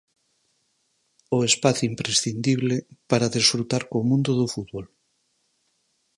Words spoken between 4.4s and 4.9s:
fútbol.